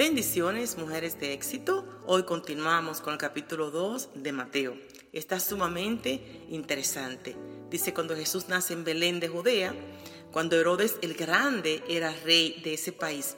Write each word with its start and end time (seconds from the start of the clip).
Bendiciones, 0.00 0.78
mujeres 0.78 1.20
de 1.20 1.34
éxito. 1.34 1.84
Hoy 2.06 2.22
continuamos 2.22 3.02
con 3.02 3.12
el 3.12 3.18
capítulo 3.18 3.70
2 3.70 4.08
de 4.14 4.32
Mateo. 4.32 4.74
Está 5.12 5.38
sumamente 5.38 6.46
interesante. 6.48 7.36
Dice 7.68 7.92
cuando 7.92 8.16
Jesús 8.16 8.48
nace 8.48 8.72
en 8.72 8.82
Belén 8.82 9.20
de 9.20 9.28
Judea, 9.28 9.74
cuando 10.32 10.56
Herodes 10.56 10.96
el 11.02 11.12
Grande 11.12 11.84
era 11.86 12.14
rey 12.24 12.62
de 12.64 12.72
ese 12.72 12.92
país. 12.92 13.36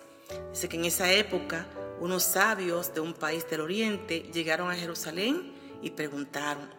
Dice 0.53 0.69
que 0.69 0.77
en 0.77 0.85
esa 0.85 1.13
época 1.13 1.67
unos 1.99 2.23
sabios 2.23 2.95
de 2.95 3.01
un 3.01 3.15
país 3.15 3.45
del 3.51 3.63
oriente 3.63 4.31
llegaron 4.33 4.71
a 4.71 4.77
Jerusalén 4.77 5.53
y 5.83 5.91
preguntaron, 5.91 6.71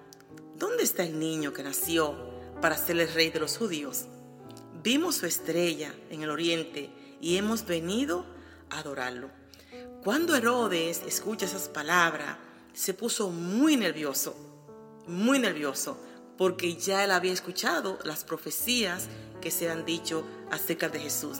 ¿dónde 0.58 0.84
está 0.84 1.04
el 1.04 1.20
niño 1.20 1.52
que 1.52 1.62
nació 1.62 2.16
para 2.62 2.78
ser 2.78 3.02
el 3.02 3.14
rey 3.14 3.32
de 3.32 3.42
los 3.42 3.58
judíos? 3.58 4.06
Vimos 4.82 5.16
su 5.16 5.26
estrella 5.26 5.94
en 6.10 6.24
el 6.24 6.30
oriente 6.30 6.90
y 7.20 7.36
hemos 7.36 7.66
venido 7.66 8.26
a 8.70 8.80
adorarlo. 8.80 9.43
Cuando 10.04 10.36
Herodes 10.36 11.02
escucha 11.08 11.46
esas 11.46 11.70
palabras, 11.70 12.36
se 12.74 12.94
puso 12.94 13.30
muy 13.30 13.78
nervioso, 13.78 14.36
muy 15.08 15.40
nervioso, 15.40 15.98
porque 16.38 16.76
ya 16.76 17.06
él 17.06 17.12
había 17.12 17.32
escuchado 17.32 17.98
las 18.04 18.26
profecías 18.26 19.08
que 19.40 19.50
se 19.50 19.70
han 19.70 19.86
dicho 19.86 20.26
acerca 20.52 20.90
de 20.90 21.00
Jesús. 21.00 21.38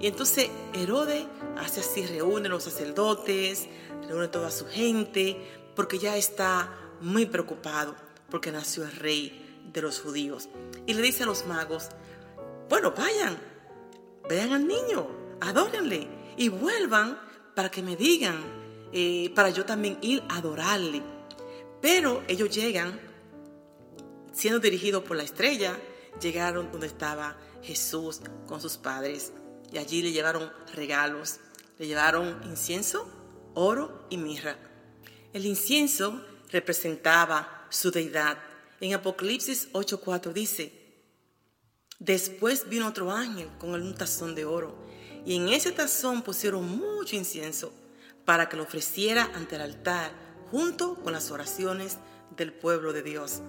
Y 0.00 0.08
entonces 0.08 0.50
Herodes 0.72 1.26
hace 1.56 1.78
así, 1.78 2.04
reúne 2.04 2.48
a 2.48 2.50
los 2.50 2.64
sacerdotes, 2.64 3.68
reúne 4.08 4.24
a 4.24 4.30
toda 4.32 4.50
su 4.50 4.66
gente, 4.66 5.36
porque 5.76 6.00
ya 6.00 6.16
está 6.16 6.74
muy 7.00 7.26
preocupado, 7.26 7.94
porque 8.30 8.50
nació 8.50 8.82
el 8.82 8.96
rey 8.96 9.60
de 9.72 9.80
los 9.80 10.00
judíos. 10.00 10.48
Y 10.88 10.94
le 10.94 11.02
dice 11.02 11.22
a 11.22 11.26
los 11.26 11.46
magos, 11.46 11.90
bueno, 12.68 12.94
vayan, 12.96 13.38
vean 14.28 14.52
al 14.52 14.66
niño, 14.66 15.06
adórenle 15.40 16.08
y 16.36 16.48
vuelvan 16.48 17.30
para 17.54 17.70
que 17.70 17.82
me 17.82 17.96
digan, 17.96 18.38
eh, 18.92 19.32
para 19.34 19.50
yo 19.50 19.64
también 19.64 19.98
ir 20.02 20.22
a 20.28 20.38
adorarle. 20.38 21.02
Pero 21.80 22.22
ellos 22.28 22.54
llegan, 22.54 23.00
siendo 24.32 24.60
dirigidos 24.60 25.02
por 25.02 25.16
la 25.16 25.22
estrella, 25.22 25.78
llegaron 26.20 26.70
donde 26.70 26.86
estaba 26.86 27.36
Jesús 27.62 28.20
con 28.46 28.60
sus 28.60 28.76
padres 28.76 29.32
y 29.72 29.78
allí 29.78 30.02
le 30.02 30.12
llevaron 30.12 30.52
regalos, 30.74 31.38
le 31.78 31.86
llevaron 31.86 32.40
incienso, 32.44 33.08
oro 33.54 34.06
y 34.10 34.18
mirra. 34.18 34.56
El 35.32 35.46
incienso 35.46 36.22
representaba 36.50 37.66
su 37.70 37.90
deidad. 37.90 38.38
En 38.80 38.94
Apocalipsis 38.94 39.68
8:4 39.72 40.32
dice, 40.32 40.72
después 41.98 42.68
vino 42.68 42.86
otro 42.86 43.10
ángel 43.10 43.48
con 43.58 43.70
un 43.70 43.94
tazón 43.94 44.34
de 44.34 44.44
oro 44.44 44.76
y 45.24 45.36
en 45.36 45.48
ese 45.48 45.72
tazón 45.72 46.22
pusieron 46.22 46.68
mucho 46.78 47.16
incienso 47.16 47.72
para 48.24 48.48
que 48.48 48.56
lo 48.56 48.64
ofreciera 48.64 49.30
ante 49.34 49.56
el 49.56 49.62
altar 49.62 50.12
junto 50.50 50.96
con 50.96 51.12
las 51.12 51.30
oraciones 51.30 51.98
del 52.36 52.52
pueblo 52.52 52.92
de 52.92 53.02
Dios. 53.02 53.40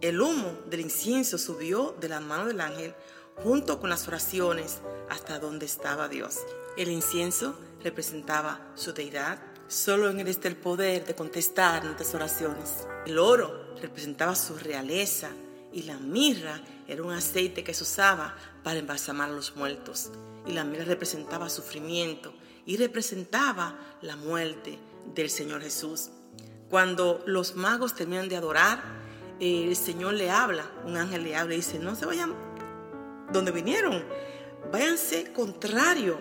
El 0.00 0.20
humo 0.20 0.52
del 0.68 0.80
incienso 0.80 1.38
subió 1.38 1.96
de 2.00 2.08
la 2.08 2.20
mano 2.20 2.46
del 2.46 2.60
ángel 2.60 2.94
junto 3.42 3.80
con 3.80 3.90
las 3.90 4.06
oraciones 4.08 4.78
hasta 5.08 5.38
donde 5.38 5.66
estaba 5.66 6.08
Dios. 6.08 6.38
El 6.76 6.90
incienso 6.90 7.58
representaba 7.82 8.72
su 8.74 8.92
deidad. 8.92 9.38
Solo 9.68 10.10
en 10.10 10.20
él 10.20 10.28
está 10.28 10.48
el 10.48 10.56
poder 10.56 11.06
de 11.06 11.14
contestar 11.14 11.84
nuestras 11.84 12.14
oraciones. 12.14 12.86
El 13.06 13.18
oro 13.18 13.74
representaba 13.80 14.34
su 14.34 14.56
realeza 14.56 15.30
y 15.76 15.82
la 15.82 15.98
mirra 15.98 16.58
era 16.88 17.02
un 17.02 17.12
aceite 17.12 17.62
que 17.62 17.74
se 17.74 17.82
usaba 17.82 18.34
para 18.64 18.78
embalsamar 18.78 19.28
a 19.28 19.32
los 19.34 19.56
muertos. 19.56 20.10
Y 20.46 20.52
la 20.52 20.64
mirra 20.64 20.86
representaba 20.86 21.50
sufrimiento 21.50 22.32
y 22.64 22.78
representaba 22.78 23.78
la 24.00 24.16
muerte 24.16 24.78
del 25.14 25.28
Señor 25.28 25.60
Jesús. 25.60 26.08
Cuando 26.70 27.22
los 27.26 27.56
magos 27.56 27.94
terminan 27.94 28.30
de 28.30 28.36
adorar, 28.36 28.82
el 29.38 29.76
Señor 29.76 30.14
le 30.14 30.30
habla, 30.30 30.64
un 30.86 30.96
ángel 30.96 31.24
le 31.24 31.36
habla 31.36 31.52
y 31.52 31.58
dice, 31.58 31.78
no 31.78 31.94
se 31.94 32.06
vayan 32.06 32.34
donde 33.30 33.52
vinieron, 33.52 34.02
váyanse 34.72 35.30
contrario. 35.34 36.18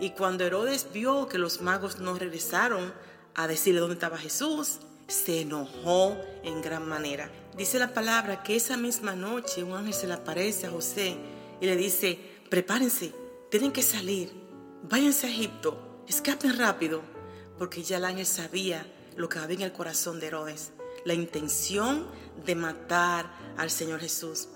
Y 0.00 0.10
cuando 0.10 0.44
Herodes 0.44 0.86
vio 0.92 1.28
que 1.28 1.38
los 1.38 1.62
magos 1.62 1.98
no 1.98 2.18
regresaron 2.18 2.92
a 3.34 3.46
decirle 3.46 3.80
dónde 3.80 3.94
estaba 3.94 4.18
Jesús, 4.18 4.80
se 5.06 5.40
enojó 5.40 6.14
en 6.44 6.60
gran 6.60 6.86
manera. 6.86 7.30
Dice 7.58 7.80
la 7.80 7.92
palabra 7.92 8.44
que 8.44 8.54
esa 8.54 8.76
misma 8.76 9.16
noche 9.16 9.64
un 9.64 9.72
ángel 9.72 9.92
se 9.92 10.06
le 10.06 10.14
aparece 10.14 10.68
a 10.68 10.70
José 10.70 11.16
y 11.60 11.66
le 11.66 11.74
dice, 11.74 12.16
prepárense, 12.48 13.12
tienen 13.50 13.72
que 13.72 13.82
salir, 13.82 14.30
váyanse 14.84 15.26
a 15.26 15.30
Egipto, 15.30 16.04
escapen 16.06 16.56
rápido, 16.56 17.02
porque 17.58 17.82
ya 17.82 17.96
el 17.96 18.04
ángel 18.04 18.26
sabía 18.26 18.86
lo 19.16 19.28
que 19.28 19.40
había 19.40 19.56
en 19.56 19.62
el 19.62 19.72
corazón 19.72 20.20
de 20.20 20.28
Herodes, 20.28 20.70
la 21.04 21.14
intención 21.14 22.06
de 22.46 22.54
matar 22.54 23.28
al 23.56 23.72
Señor 23.72 23.98
Jesús. 23.98 24.46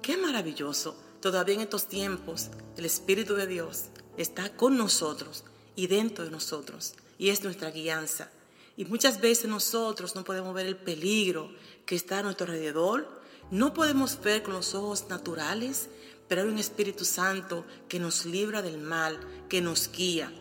Qué 0.00 0.16
maravilloso, 0.16 0.96
todavía 1.20 1.56
en 1.56 1.60
estos 1.60 1.88
tiempos 1.88 2.48
el 2.78 2.86
Espíritu 2.86 3.34
de 3.34 3.48
Dios 3.48 3.90
está 4.16 4.56
con 4.56 4.78
nosotros 4.78 5.44
y 5.76 5.88
dentro 5.88 6.24
de 6.24 6.30
nosotros 6.30 6.94
y 7.18 7.28
es 7.28 7.44
nuestra 7.44 7.70
guianza 7.70 8.30
y 8.80 8.86
muchas 8.86 9.20
veces 9.20 9.46
nosotros 9.50 10.14
no 10.14 10.24
podemos 10.24 10.54
ver 10.54 10.64
el 10.64 10.74
peligro 10.74 11.52
que 11.84 11.94
está 11.94 12.20
a 12.20 12.22
nuestro 12.22 12.46
alrededor, 12.46 13.20
no 13.50 13.74
podemos 13.74 14.18
ver 14.22 14.42
con 14.42 14.54
los 14.54 14.74
ojos 14.74 15.04
naturales, 15.10 15.90
pero 16.26 16.40
hay 16.40 16.48
un 16.48 16.56
Espíritu 16.56 17.04
Santo 17.04 17.66
que 17.90 18.00
nos 18.00 18.24
libra 18.24 18.62
del 18.62 18.78
mal, 18.78 19.20
que 19.50 19.60
nos 19.60 19.92
guía. 19.92 20.32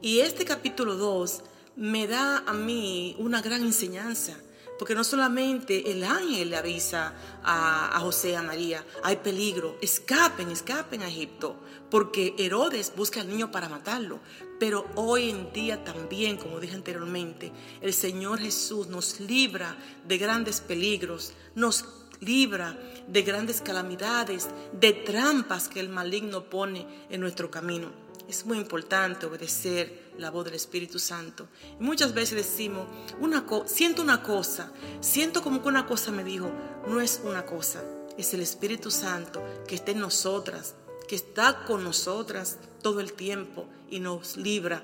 Y 0.00 0.20
este 0.20 0.44
capítulo 0.44 0.94
2 0.94 1.42
me 1.74 2.06
da 2.06 2.44
a 2.46 2.52
mí 2.52 3.16
una 3.18 3.42
gran 3.42 3.62
enseñanza 3.62 4.36
porque 4.78 4.94
no 4.94 5.02
solamente 5.04 5.90
el 5.90 6.04
ángel 6.04 6.50
le 6.50 6.56
avisa 6.56 7.12
a, 7.42 7.98
José 8.00 8.30
y 8.30 8.34
a 8.34 8.42
María, 8.42 8.84
hay 9.02 9.16
peligro, 9.16 9.76
escapen, 9.82 10.50
escapen 10.50 11.02
a 11.02 11.08
Egipto, 11.08 11.56
porque 11.90 12.34
Herodes 12.38 12.92
busca 12.96 13.20
al 13.20 13.28
niño 13.28 13.50
para 13.50 13.68
matarlo. 13.68 14.20
Pero 14.60 14.86
hoy 14.94 15.30
en 15.30 15.52
día 15.52 15.84
también, 15.84 16.36
como 16.36 16.60
dije 16.60 16.74
anteriormente, 16.74 17.52
el 17.80 17.92
Señor 17.92 18.40
Jesús 18.40 18.88
nos 18.88 19.20
libra 19.20 19.76
de 20.06 20.18
grandes 20.18 20.60
peligros, 20.60 21.32
nos 21.54 21.84
libra 22.20 22.76
de 23.06 23.22
grandes 23.22 23.60
calamidades, 23.60 24.48
de 24.72 24.92
trampas 24.92 25.68
que 25.68 25.80
el 25.80 25.88
maligno 25.88 26.44
pone 26.44 26.86
en 27.10 27.20
nuestro 27.20 27.50
camino. 27.50 28.07
Es 28.28 28.44
muy 28.44 28.58
importante 28.58 29.24
obedecer 29.24 30.12
la 30.18 30.30
voz 30.30 30.44
del 30.44 30.54
Espíritu 30.54 30.98
Santo. 30.98 31.48
muchas 31.80 32.12
veces 32.12 32.36
decimos, 32.36 32.86
una 33.20 33.46
siento 33.64 34.02
una 34.02 34.22
cosa, 34.22 34.70
siento 35.00 35.42
como 35.42 35.62
que 35.62 35.68
una 35.68 35.86
cosa 35.86 36.12
me 36.12 36.24
dijo, 36.24 36.50
no 36.86 37.00
es 37.00 37.22
una 37.24 37.46
cosa, 37.46 37.82
es 38.18 38.34
el 38.34 38.42
Espíritu 38.42 38.90
Santo 38.90 39.42
que 39.66 39.76
está 39.76 39.92
en 39.92 40.00
nosotras, 40.00 40.74
que 41.08 41.16
está 41.16 41.64
con 41.64 41.82
nosotras 41.82 42.58
todo 42.82 43.00
el 43.00 43.14
tiempo 43.14 43.66
y 43.88 44.00
nos 44.00 44.36
libra. 44.36 44.82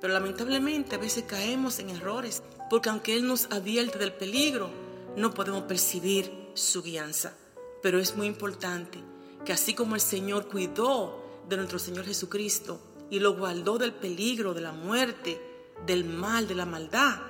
Pero 0.00 0.14
lamentablemente 0.14 0.94
a 0.94 0.98
veces 0.98 1.24
caemos 1.24 1.80
en 1.80 1.90
errores, 1.90 2.42
porque 2.70 2.88
aunque 2.88 3.14
Él 3.16 3.26
nos 3.26 3.46
advierte 3.46 3.98
del 3.98 4.14
peligro, 4.14 4.70
no 5.14 5.34
podemos 5.34 5.64
percibir 5.64 6.32
su 6.54 6.82
guianza. 6.82 7.34
Pero 7.82 7.98
es 7.98 8.16
muy 8.16 8.28
importante 8.28 8.98
que 9.44 9.52
así 9.52 9.74
como 9.74 9.94
el 9.94 10.00
Señor 10.00 10.48
cuidó 10.48 11.27
de 11.48 11.56
nuestro 11.56 11.78
Señor 11.78 12.04
Jesucristo, 12.04 12.80
y 13.10 13.20
lo 13.20 13.34
guardó 13.34 13.78
del 13.78 13.92
peligro, 13.92 14.54
de 14.54 14.60
la 14.60 14.72
muerte, 14.72 15.40
del 15.86 16.04
mal, 16.04 16.46
de 16.46 16.54
la 16.54 16.66
maldad. 16.66 17.20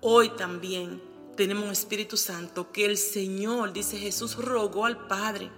Hoy 0.00 0.30
también 0.30 1.02
tenemos 1.36 1.64
un 1.64 1.72
Espíritu 1.72 2.16
Santo 2.16 2.72
que 2.72 2.84
el 2.86 2.96
Señor, 2.96 3.72
dice 3.72 3.98
Jesús, 3.98 4.36
rogó 4.36 4.86
al 4.86 5.06
Padre, 5.06 5.50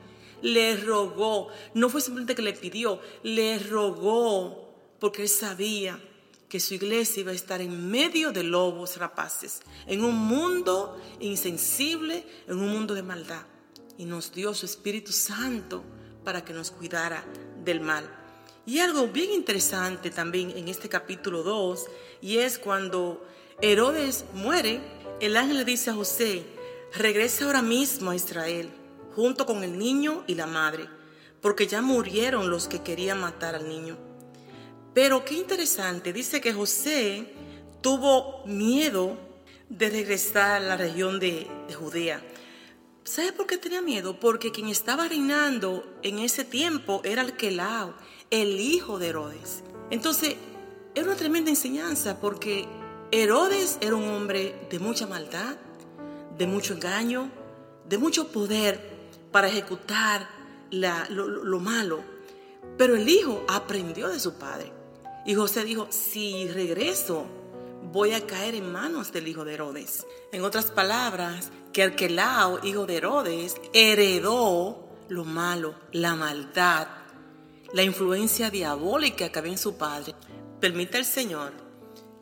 le 0.43 0.77
rogó, 0.77 1.49
no 1.75 1.89
fue 1.89 2.01
simplemente 2.01 2.35
que 2.35 2.43
le 2.43 2.53
pidió, 2.53 3.01
le 3.23 3.59
rogó, 3.59 4.75
porque 4.99 5.23
él 5.23 5.29
sabía 5.29 6.01
que 6.49 6.61
su 6.61 6.75
iglesia 6.75 7.21
iba 7.21 7.31
a 7.31 7.35
estar 7.35 7.61
en 7.61 7.91
medio 7.91 8.33
de 8.33 8.43
lobos 8.43 8.97
rapaces, 8.97 9.61
en 9.87 10.03
un 10.05 10.17
mundo 10.17 11.01
insensible, 11.21 12.27
en 12.49 12.59
un 12.59 12.71
mundo 12.71 12.95
de 12.95 13.03
maldad. 13.03 13.47
Y 13.97 14.05
nos 14.05 14.33
dio 14.33 14.53
su 14.53 14.67
Espíritu 14.67 15.13
Santo 15.13 15.85
para 16.25 16.45
que 16.45 16.53
nos 16.53 16.71
cuidara 16.71 17.25
del 17.65 17.81
mal. 17.81 18.09
Y 18.67 18.79
algo 18.79 19.09
bien 19.09 19.31
interesante 19.31 20.11
también 20.11 20.51
en 20.51 20.69
este 20.69 20.89
capítulo 20.89 21.43
2, 21.43 21.87
y 22.21 22.39
es 22.39 22.59
cuando 22.59 23.27
Herodes 23.63 24.25
muere, 24.35 24.81
el 25.21 25.37
ángel 25.37 25.59
le 25.59 25.65
dice 25.65 25.91
a 25.91 25.95
José, 25.95 26.45
regresa 26.95 27.45
ahora 27.45 27.63
mismo 27.63 28.11
a 28.11 28.17
Israel, 28.17 28.71
junto 29.15 29.47
con 29.47 29.65
el 29.65 29.79
niño 29.79 30.25
y 30.27 30.35
la 30.35 30.47
madre, 30.47 30.89
porque 31.41 31.67
ya 31.67 31.83
murieron 31.83 32.51
los 32.51 32.69
que 32.69 32.83
querían 32.83 33.21
matar 33.21 33.55
al 33.55 33.69
niño. 33.69 33.97
Pero 34.95 35.25
qué 35.25 35.35
interesante, 35.35 36.13
dice 36.13 36.41
que 36.41 36.53
José 36.53 37.33
tuvo 37.81 38.45
miedo 38.47 39.17
de 39.69 39.89
regresar 39.89 40.53
a 40.53 40.61
la 40.61 40.77
región 40.77 41.21
de, 41.21 41.47
Judea. 41.79 42.21
¿Sabe 43.05 43.33
por 43.33 43.47
qué 43.47 43.57
tenía 43.57 43.81
miedo? 43.81 44.21
Porque 44.21 44.53
quien 44.53 44.69
estaba 44.69 45.09
reinando 45.09 45.85
en 46.03 46.19
ese 46.19 46.45
tiempo 46.45 47.01
era 47.03 47.27
Quelao 47.27 47.95
el 48.31 48.61
hijo 48.61 48.99
de 48.99 49.09
Herodes. 49.09 49.63
Entonces, 49.91 50.37
era 50.95 51.07
una 51.07 51.17
tremenda 51.17 51.51
enseñanza 51.51 52.21
porque 52.21 52.67
Herodes 53.11 53.79
era 53.81 53.97
un 53.97 54.07
hombre 54.07 54.67
de 54.71 54.79
mucha 54.79 55.07
maldad, 55.07 55.57
de 56.37 56.47
mucho 56.47 56.75
engaño, 56.75 57.31
de 57.89 57.97
mucho 57.97 58.29
poder 58.29 58.81
para 59.33 59.49
ejecutar 59.49 60.29
lo, 60.71 61.27
lo 61.27 61.59
malo. 61.59 62.05
Pero 62.77 62.97
el 62.97 63.09
hijo 63.09 63.45
aprendió 63.49 64.09
de 64.11 64.21
su 64.21 64.35
padre. 64.35 64.73
Y 65.25 65.35
José 65.35 65.65
dijo, 65.65 65.87
si 65.91 66.49
regreso, 66.49 67.25
voy 67.93 68.13
a 68.13 68.27
caer 68.27 68.55
en 68.55 68.71
manos 68.71 69.13
del 69.13 69.27
hijo 69.29 69.45
de 69.45 69.55
Herodes. 69.55 70.07
En 70.33 70.45
otras 70.45 70.71
palabras, 70.71 71.51
que 71.73 71.83
Arquelao, 71.83 72.65
hijo 72.65 72.87
de 72.87 72.97
Herodes, 72.97 73.57
heredó 73.73 74.89
lo 75.09 75.25
malo, 75.25 75.75
la 75.93 76.15
maldad, 76.15 76.87
la 77.73 77.83
influencia 77.83 78.51
diabólica 78.51 79.31
que 79.31 79.39
había 79.39 79.53
en 79.53 79.59
su 79.59 79.77
padre. 79.77 80.15
Permita 80.61 80.99
el 80.99 81.05
Señor 81.05 81.53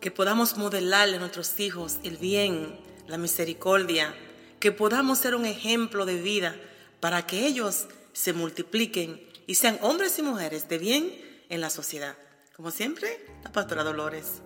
que 0.01 0.11
podamos 0.11 0.57
modelarle 0.57 1.17
a 1.17 1.21
nuestros 1.21 1.59
hijos 1.61 1.99
el 2.05 2.17
bien, 2.17 2.79
la 3.07 3.19
misericordia, 3.19 4.15
que 4.61 4.73
podamos 4.73 5.19
ser 5.19 5.35
un 5.35 5.45
ejemplo 5.45 6.07
de 6.07 6.21
vida 6.21 6.57
para 7.01 7.27
que 7.27 7.47
ellos 7.47 7.87
se 8.13 8.33
multipliquen 8.33 9.29
y 9.47 9.55
sean 9.57 9.79
hombres 9.83 10.19
y 10.19 10.23
mujeres 10.23 10.69
de 10.69 10.79
bien 10.79 11.45
en 11.49 11.61
la 11.61 11.71
sociedad. 11.71 12.17
Como 12.57 12.71
siempre, 12.71 13.25
la 13.45 13.53
pastora 13.53 13.85
Dolores. 13.85 14.43